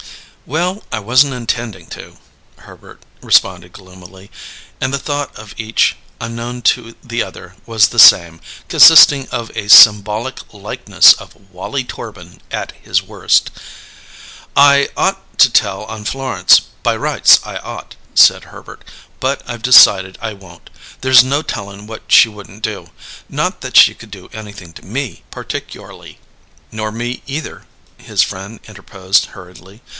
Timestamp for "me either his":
26.91-28.23